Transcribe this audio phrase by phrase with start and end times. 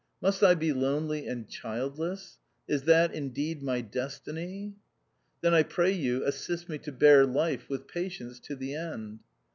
[0.19, 2.39] Must I be lonely and child less?
[2.67, 4.73] Is that, indeed, my destiny?
[5.41, 9.19] Then, I pray you, assist me to bear life with patience to the end."